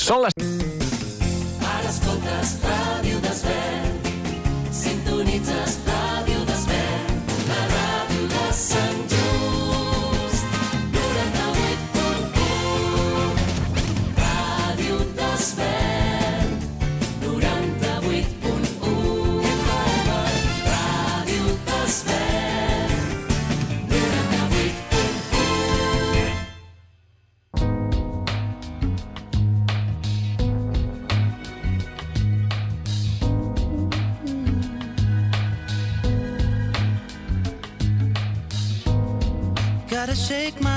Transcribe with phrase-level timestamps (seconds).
[0.00, 0.32] Són les...
[1.60, 3.19] Ara escoltes Ràdio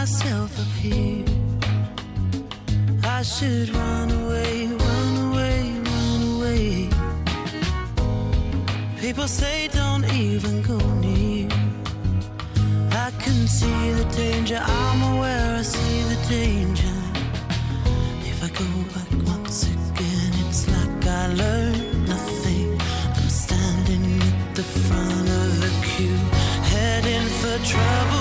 [0.04, 1.24] myself up here.
[3.06, 6.90] I should run away, run away, run away.
[9.00, 11.48] People say don't even go near.
[13.06, 16.98] I can see the danger, I'm aware I see the danger.
[18.32, 22.70] If I go back once again, it's like I learned nothing.
[23.18, 26.24] I'm standing at the front of the queue,
[26.74, 28.13] heading for trouble.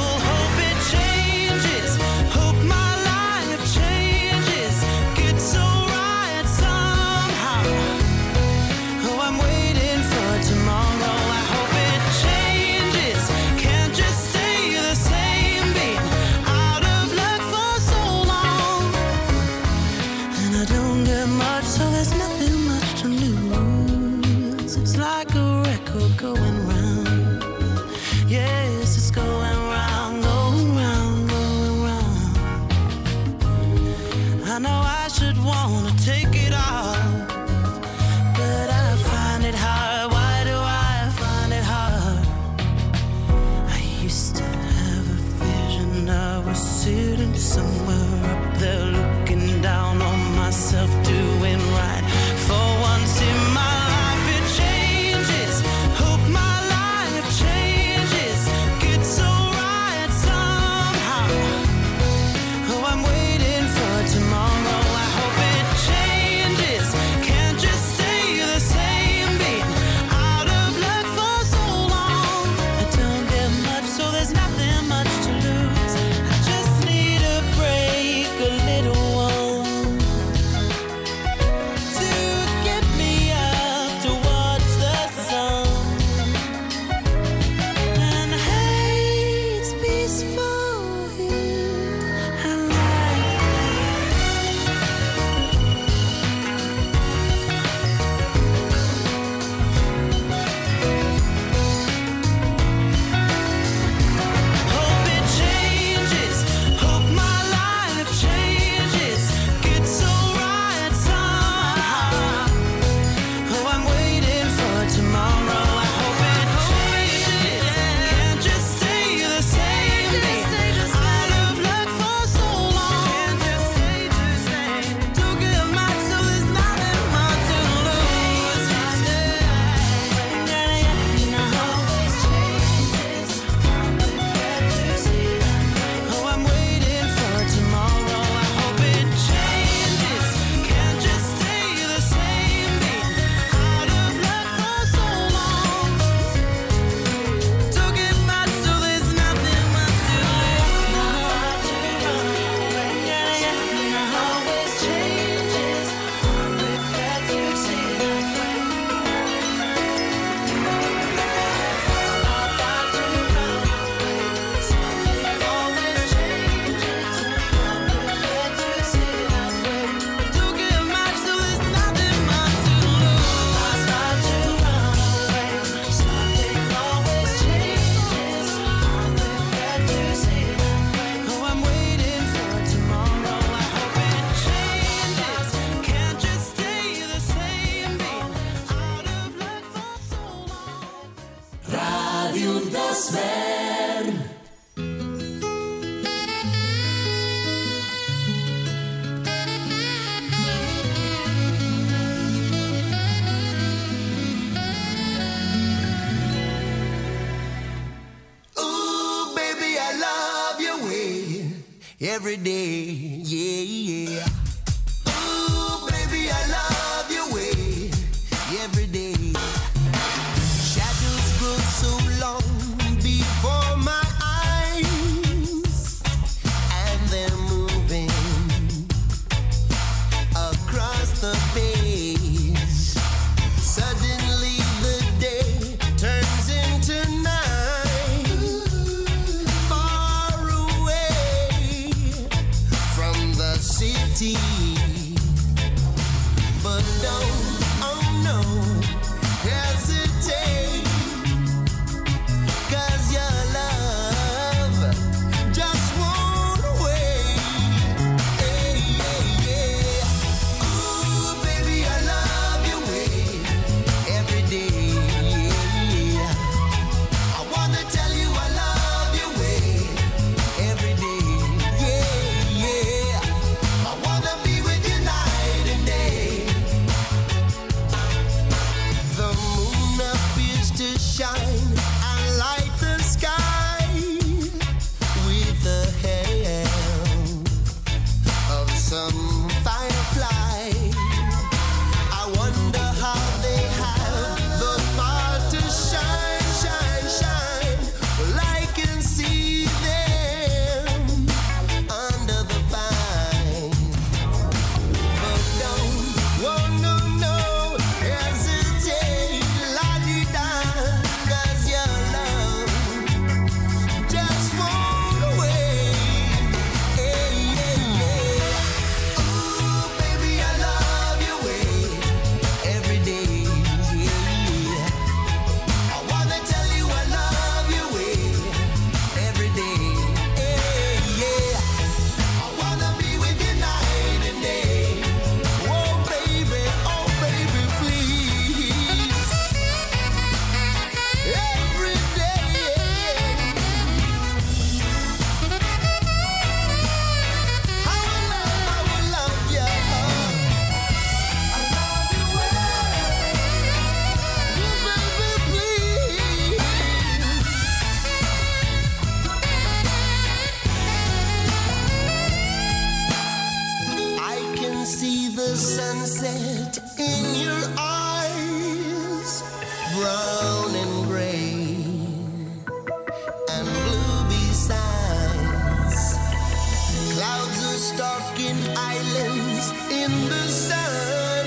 [377.95, 381.47] stuck in islands in the sun.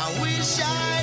[0.00, 0.95] I wish I.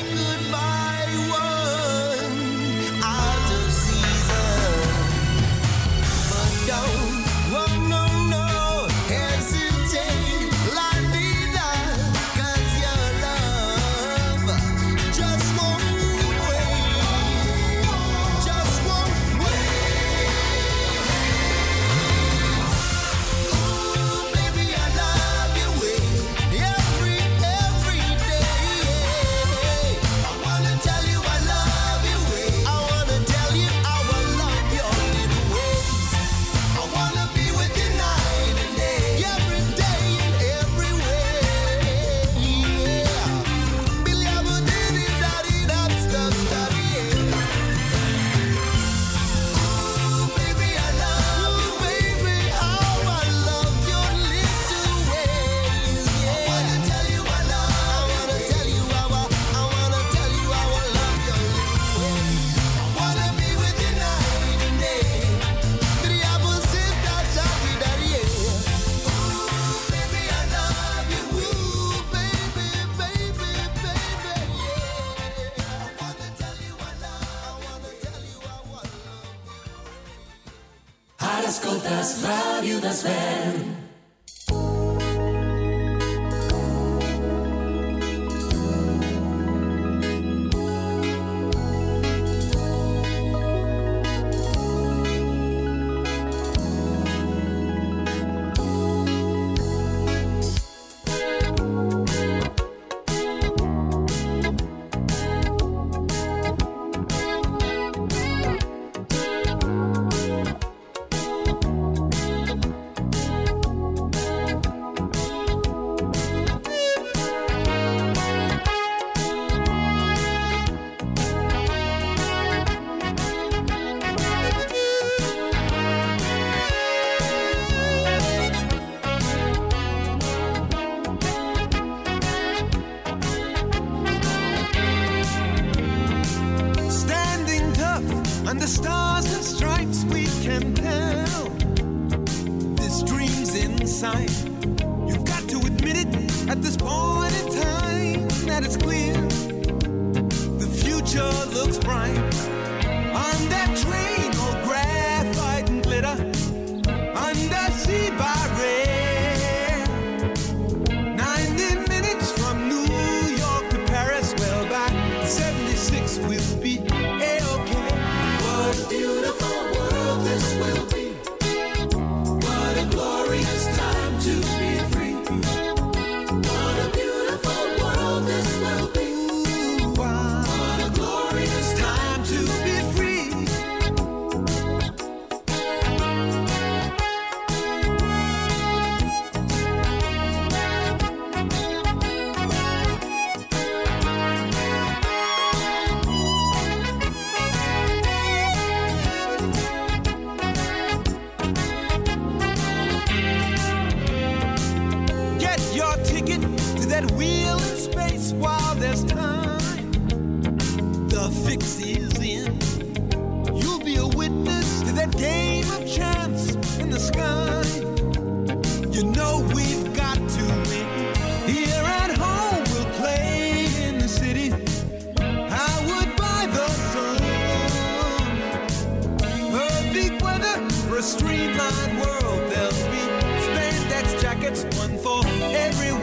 [235.26, 236.03] everywhere.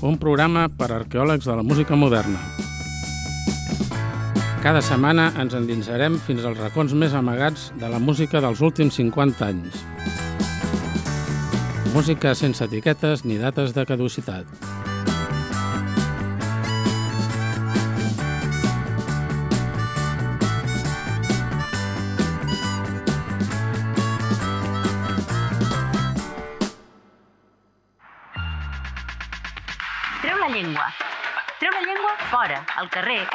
[0.00, 2.38] un programa per a arqueòlegs de la música moderna.
[4.62, 9.46] Cada setmana ens endinsarem fins als racons més amagats de la música dels últims 50
[9.46, 9.84] anys.
[11.94, 14.77] Música sense etiquetes ni dates de caducitat.
[32.78, 33.26] Al carrer.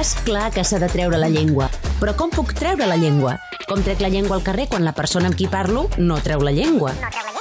[0.00, 1.68] És clar que s'ha de treure la llengua.
[2.00, 3.36] Però com puc treure la llengua?
[3.66, 6.52] Com trec la llengua al carrer quan la persona amb qui parlo no treu la
[6.54, 6.92] llengua?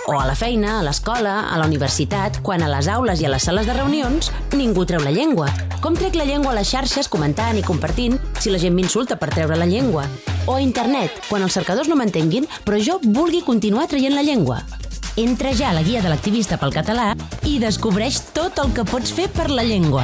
[0.05, 3.33] O a la feina, a l'escola, a la universitat, quan a les aules i a
[3.33, 5.49] les sales de reunions ningú treu la llengua.
[5.81, 9.33] Com trec la llengua a les xarxes comentant i compartint si la gent m'insulta per
[9.33, 10.05] treure la llengua?
[10.45, 14.61] O a internet, quan els cercadors no m'entenguin, però jo vulgui continuar traient la llengua.
[15.17, 17.13] Entra ja a la guia de l'activista pel català
[17.47, 20.03] i descobreix tot el que pots fer per la llengua.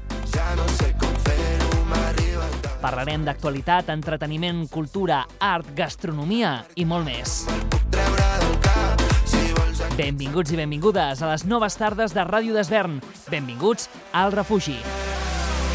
[0.31, 2.79] Ja no sé com fer-ho, m'arriba tant.
[2.83, 7.41] Parlarem d'actualitat, entreteniment, cultura, art, gastronomia i molt més.
[7.91, 13.01] Treure del cap, si vols Benvinguts i benvingudes a les noves tardes de Ràdio d'Esvern.
[13.29, 14.79] Benvinguts al refugi.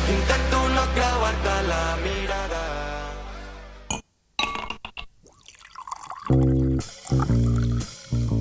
[0.06, 2.64] Intento no creuar-te la mirada.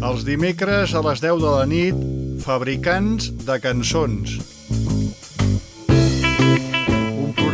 [0.06, 2.04] Els dimecres a les 10 de la nit,
[2.46, 4.55] Fabricants de cançons.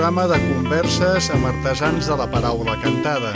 [0.01, 3.29] Programa de converses amb artesans de la paraula cantada.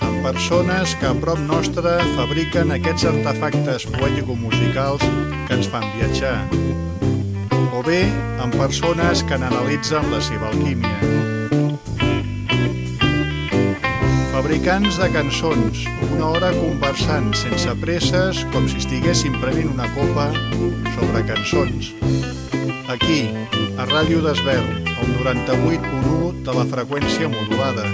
[0.00, 5.04] Amb persones que a prop nostre fabriquen aquests artefactes poètico-musicals
[5.44, 6.38] que ens fan viatjar.
[7.76, 8.00] O bé
[8.40, 10.96] amb persones que n'analitzen la seva alquímia.
[14.32, 20.30] Fabricants de cançons, una hora conversant sense presses com si estiguéssim prenent una copa
[20.96, 21.92] sobre cançons.
[22.88, 23.26] Aquí,
[23.76, 27.84] a Ràdio d'Esvern, el 98.1 de la freqüència modulada.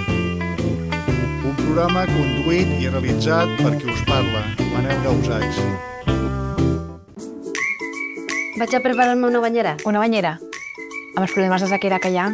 [1.45, 5.61] Un programa conduït i realitzat per qui us parla, Manel Gausachs.
[8.59, 9.77] Vaig a preparar-me una banyera.
[9.85, 10.37] Una banyera?
[11.15, 12.29] Amb els problemes de sequera que hi ha,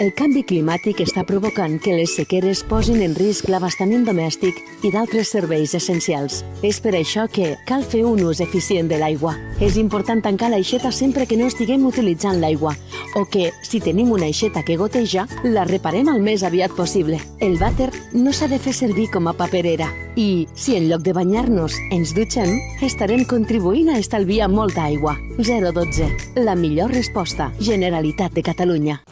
[0.00, 5.28] El canvi climàtic està provocant que les sequeres posin en risc l'abastament domèstic i d'altres
[5.34, 6.38] serveis essencials.
[6.64, 9.34] És per això que cal fer un ús eficient de l'aigua.
[9.60, 12.72] És important tancar l'aixeta sempre que no estiguem utilitzant l'aigua
[13.12, 17.20] o que, si tenim una aixeta que goteja, la reparem el més aviat possible.
[17.44, 21.12] El vàter no s'ha de fer servir com a paperera i, si en lloc de
[21.12, 25.18] banyar-nos ens dutxem, estarem contribuint a estalviar molta aigua.
[25.36, 26.08] 012.
[26.40, 27.52] La millor resposta.
[27.60, 29.02] Generalitat de Catalunya.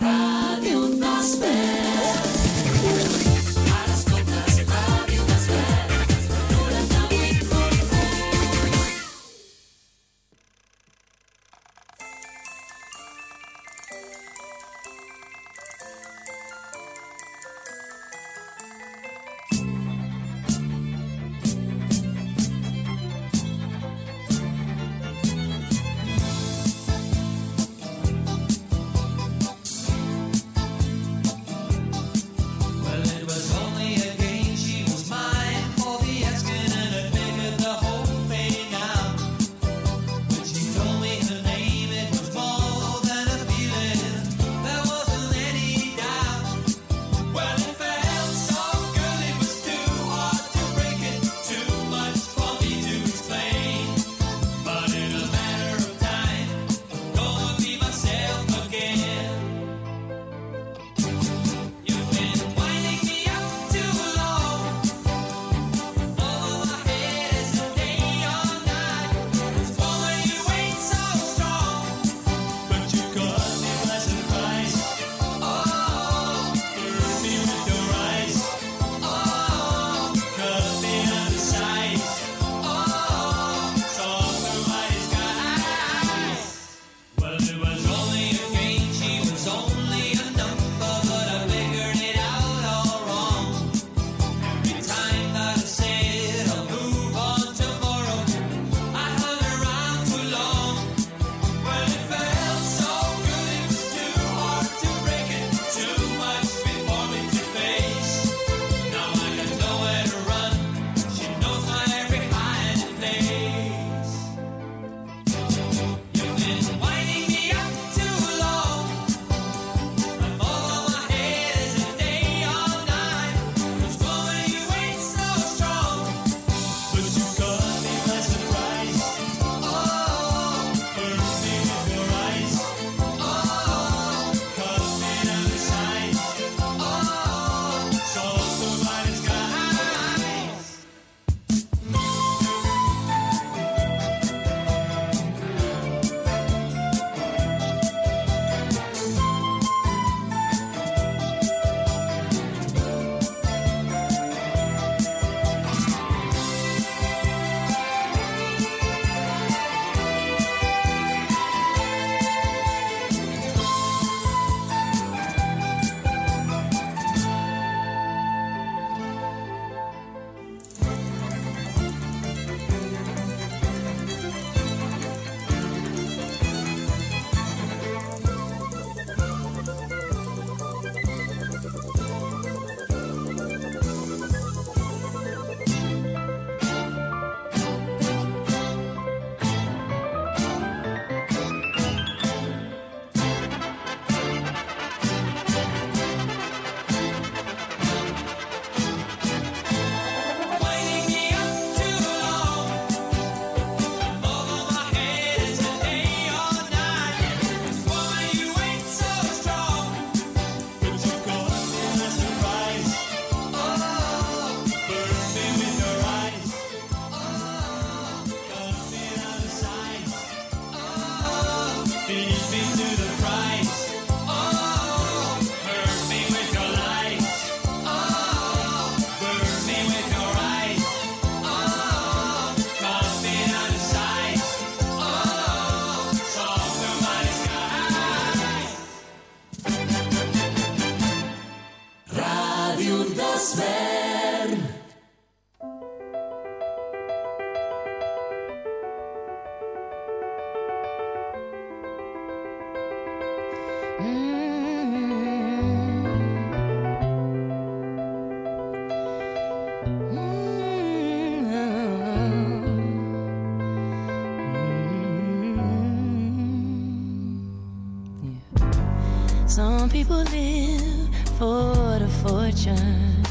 [269.88, 271.08] Some people live
[271.38, 273.24] for the fortune.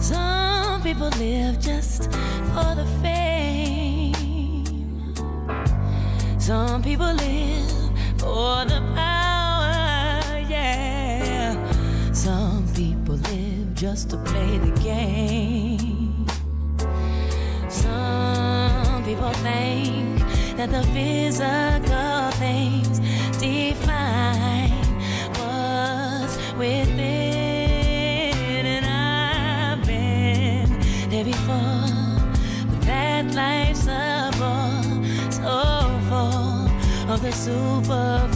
[0.00, 2.10] Some people live just
[2.50, 4.14] for the fame.
[6.40, 7.70] Some people live
[8.18, 11.54] for the power, yeah.
[12.12, 16.26] Some people live just to play the game.
[17.68, 20.18] Some people think
[20.56, 22.98] that the physical things
[26.64, 26.98] within,
[28.66, 30.68] and I've been
[31.10, 31.88] there before.
[32.70, 34.82] But that life's a ball
[35.30, 35.52] so
[36.08, 38.33] full of the super.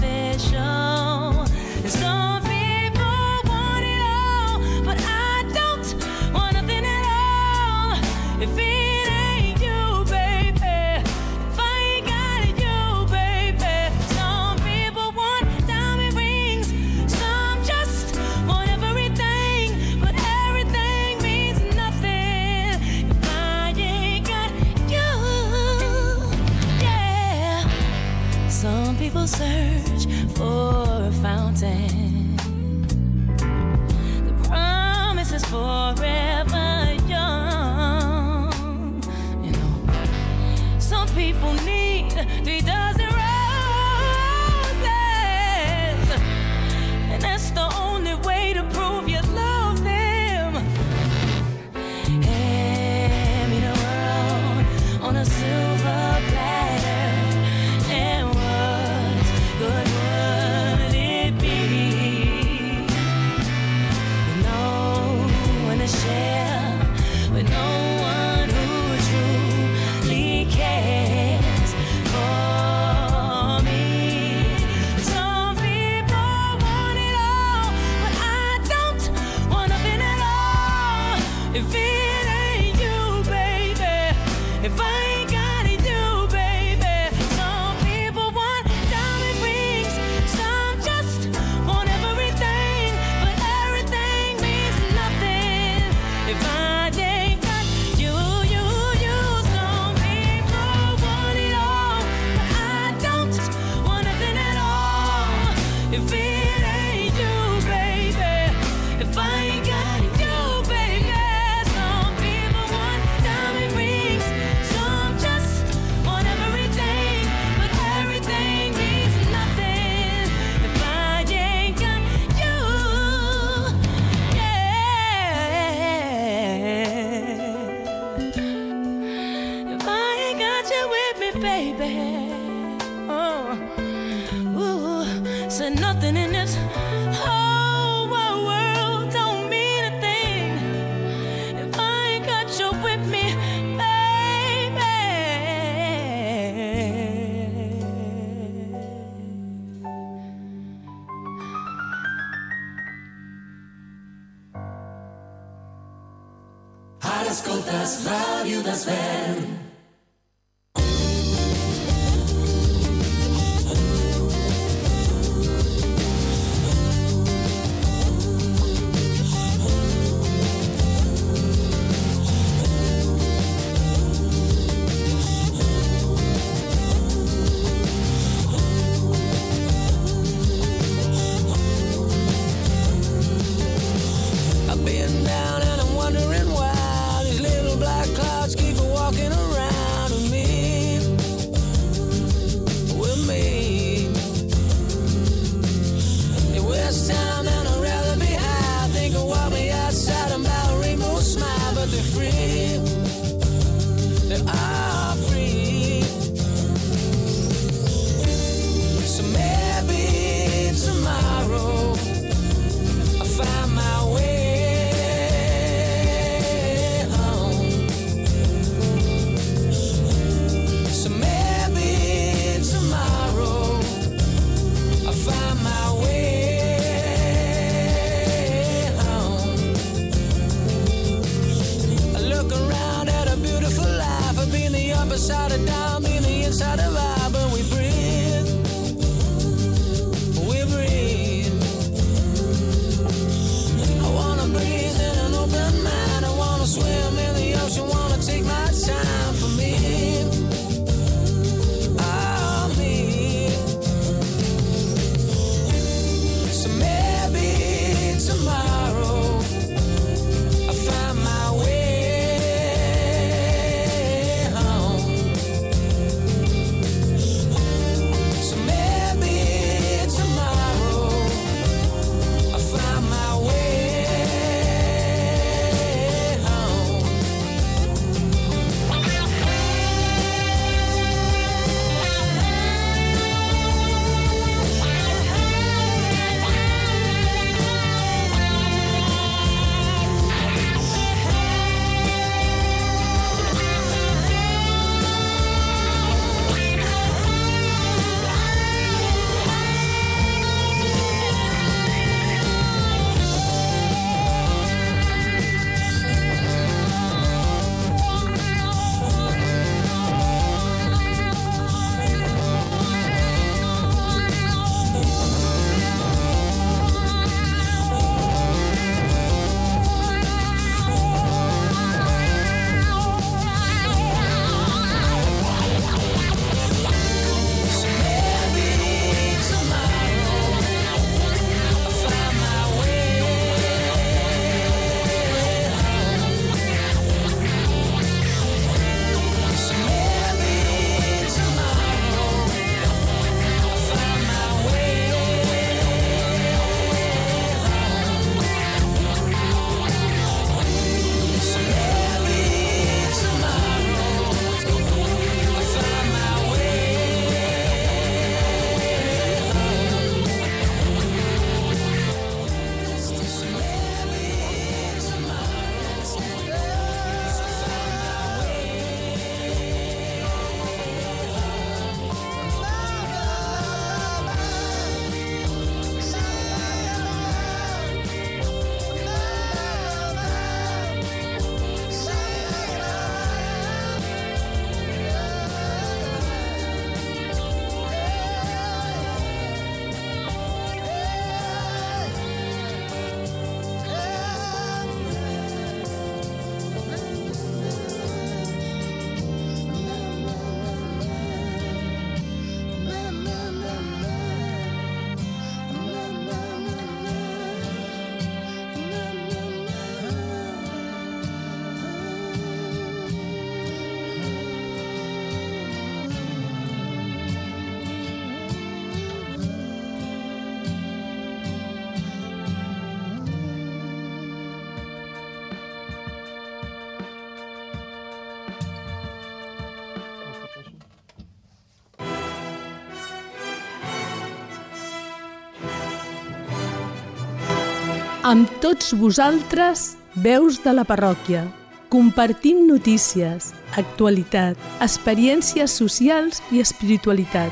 [438.29, 441.47] Amb tots vosaltres, veus de la parròquia,
[441.89, 447.49] compartint notícies, actualitat, experiències socials i espiritualitat.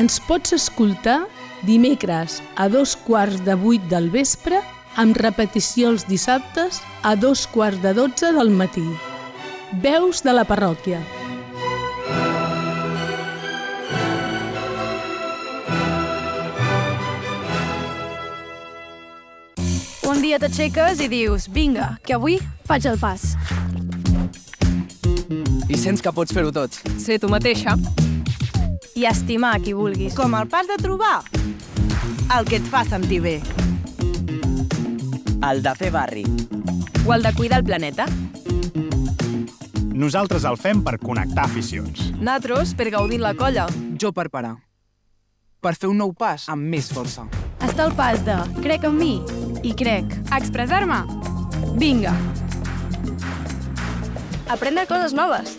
[0.00, 1.18] Ens pots escoltar
[1.68, 4.62] dimecres a dos quarts de vuit del vespre
[4.96, 8.88] amb repetició els dissabtes a dos quarts de dotze del matí.
[9.84, 11.04] Veus de la parròquia.
[20.28, 22.34] Dia t'aixeques i dius, vinga, que avui
[22.68, 23.22] faig el pas.
[25.72, 26.74] I sents que pots fer-ho tot.
[27.00, 27.72] Ser tu mateixa.
[28.92, 30.12] I estimar qui vulguis.
[30.18, 31.22] Com el pas de trobar
[32.36, 33.38] el que et fa sentir bé.
[35.48, 36.26] El de fer barri.
[37.06, 38.04] O el de cuidar el planeta.
[39.96, 42.10] Nosaltres el fem per connectar aficions.
[42.20, 43.64] Natros per gaudir la colla.
[43.96, 44.58] Jo per parar.
[45.64, 47.24] Per fer un nou pas amb més força.
[47.64, 49.14] Està el pas de crec en mi
[49.62, 50.04] i crec.
[50.34, 51.02] Expressar-me.
[51.78, 52.14] Vinga.
[54.48, 55.56] Aprendre coses noves.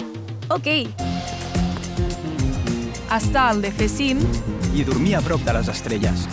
[0.49, 0.67] Ok.
[3.09, 4.21] Està el de fer cim.
[4.73, 6.25] I dormir a prop de les estrelles.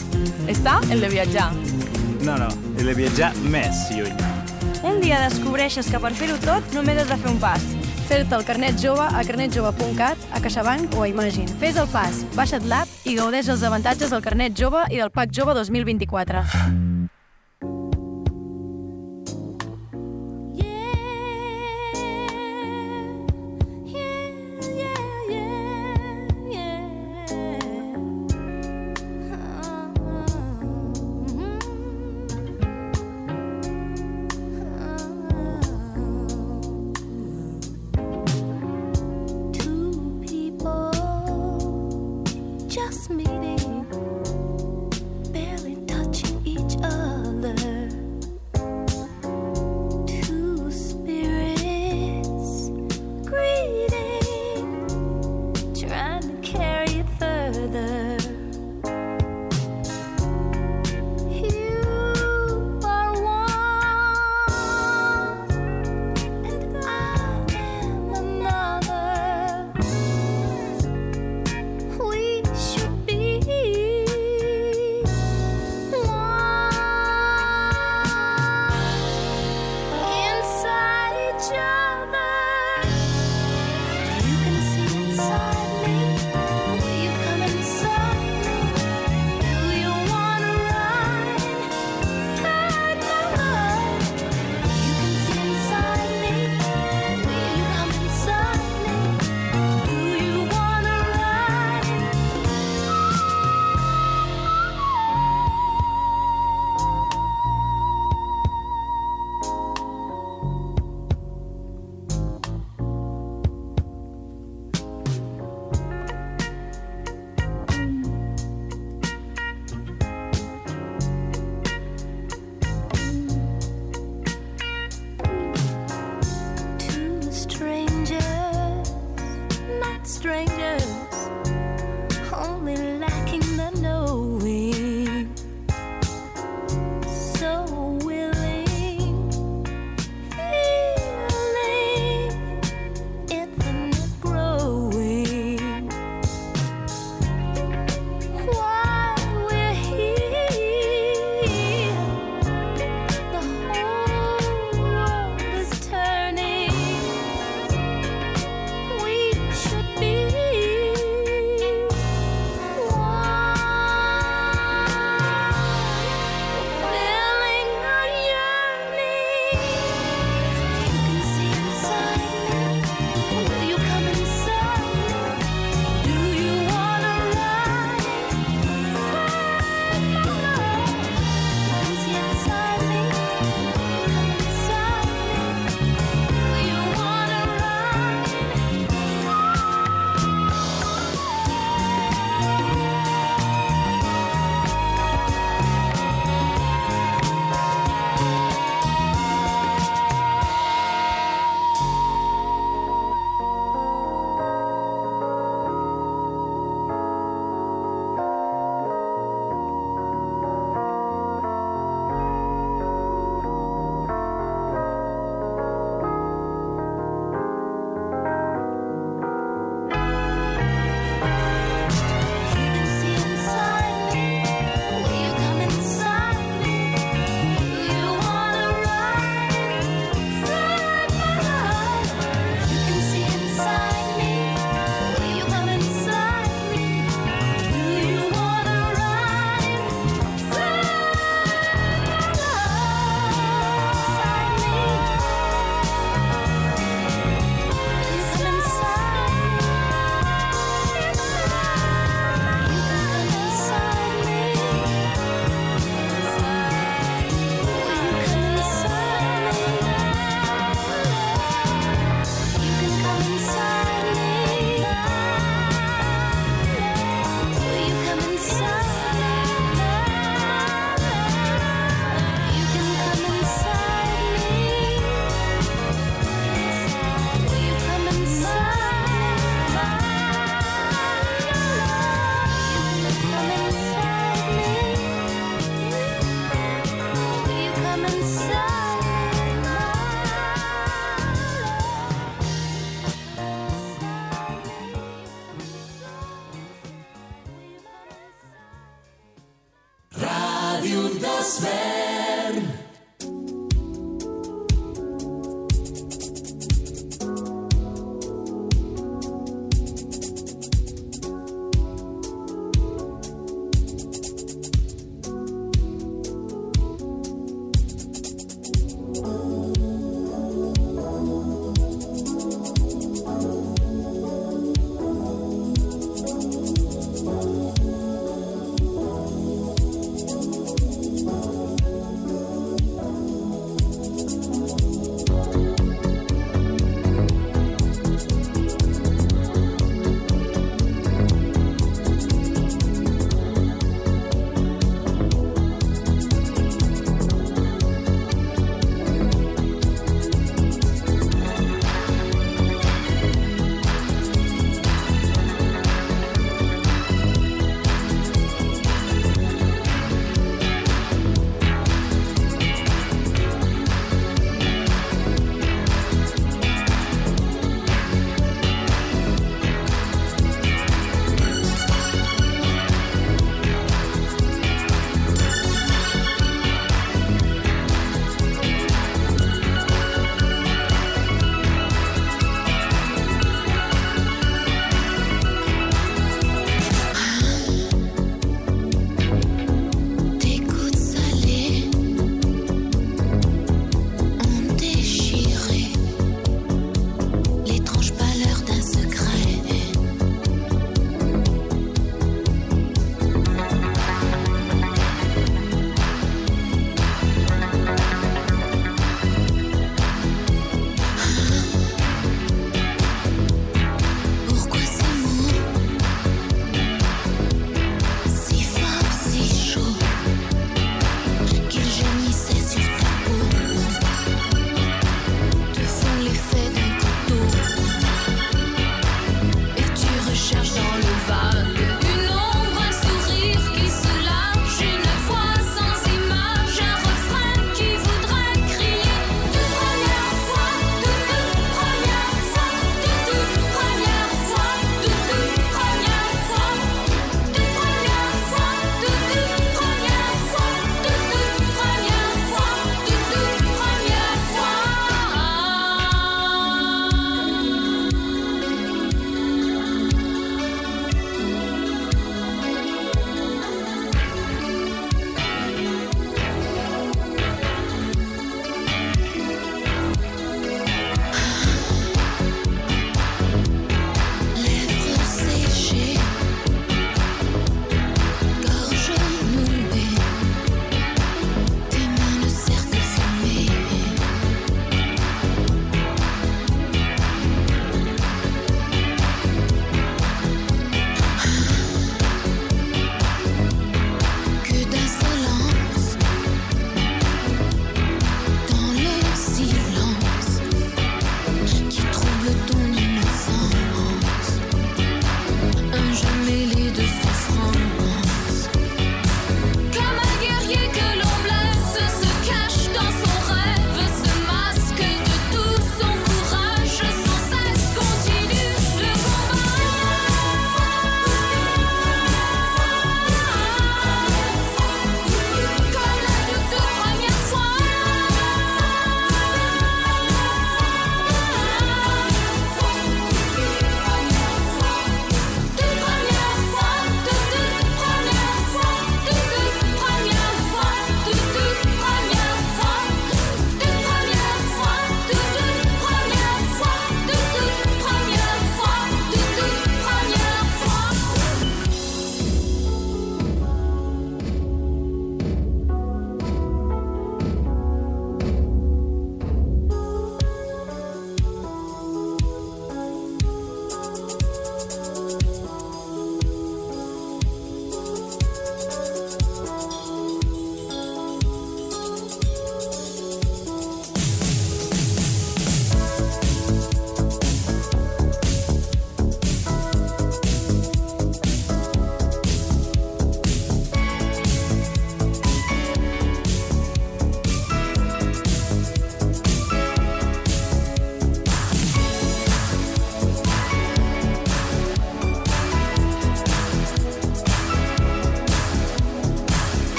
[0.49, 1.51] Està el de viatjar.
[2.25, 4.17] No, no, he de viatjar més lluny.
[4.87, 7.65] Un dia descobreixes que per fer-ho tot només has de fer un pas.
[8.07, 11.51] Fer-te el carnet jove a carnetjove.cat, a CaixaBank o a Imagine.
[11.61, 15.35] Fes el pas, baixa't l'app i gaudeix els avantatges del carnet jove i del PAC
[15.35, 16.96] jove 2024.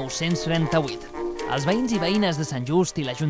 [0.00, 1.10] 1938.
[1.50, 3.28] Els veïns i veïnes de Sant Just i l'Ajuntament